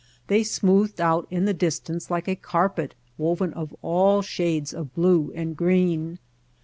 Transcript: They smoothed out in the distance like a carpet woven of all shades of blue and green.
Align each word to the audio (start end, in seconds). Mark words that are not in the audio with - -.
They 0.25 0.41
smoothed 0.43 0.99
out 0.99 1.27
in 1.29 1.45
the 1.45 1.53
distance 1.53 2.09
like 2.09 2.27
a 2.27 2.35
carpet 2.35 2.95
woven 3.19 3.53
of 3.53 3.75
all 3.83 4.23
shades 4.23 4.73
of 4.73 4.95
blue 4.95 5.31
and 5.35 5.55
green. 5.55 6.17